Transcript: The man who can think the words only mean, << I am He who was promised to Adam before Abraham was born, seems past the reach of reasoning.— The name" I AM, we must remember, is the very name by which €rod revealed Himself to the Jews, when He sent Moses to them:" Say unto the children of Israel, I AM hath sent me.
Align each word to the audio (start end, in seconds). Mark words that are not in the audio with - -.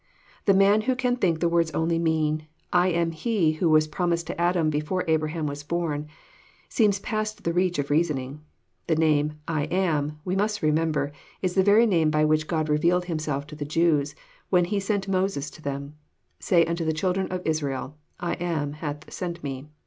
The 0.45 0.55
man 0.55 0.81
who 0.89 0.95
can 0.95 1.15
think 1.15 1.41
the 1.41 1.47
words 1.47 1.69
only 1.75 1.99
mean, 1.99 2.47
<< 2.59 2.73
I 2.73 2.87
am 2.87 3.11
He 3.11 3.51
who 3.59 3.69
was 3.69 3.85
promised 3.87 4.25
to 4.25 4.41
Adam 4.41 4.71
before 4.71 5.05
Abraham 5.07 5.45
was 5.45 5.61
born, 5.61 6.07
seems 6.67 6.97
past 6.99 7.43
the 7.43 7.53
reach 7.53 7.77
of 7.77 7.91
reasoning.— 7.91 8.41
The 8.87 8.95
name" 8.95 9.33
I 9.61 9.65
AM, 9.65 10.17
we 10.25 10.35
must 10.35 10.63
remember, 10.63 11.11
is 11.43 11.53
the 11.53 11.61
very 11.61 11.85
name 11.85 12.09
by 12.09 12.25
which 12.25 12.47
€rod 12.47 12.67
revealed 12.67 13.05
Himself 13.05 13.45
to 13.45 13.55
the 13.55 13.63
Jews, 13.63 14.15
when 14.49 14.65
He 14.65 14.79
sent 14.79 15.07
Moses 15.07 15.51
to 15.51 15.61
them:" 15.61 15.93
Say 16.39 16.65
unto 16.65 16.83
the 16.83 16.93
children 16.93 17.27
of 17.27 17.43
Israel, 17.45 17.95
I 18.19 18.33
AM 18.39 18.73
hath 18.73 19.13
sent 19.13 19.43
me. 19.43 19.67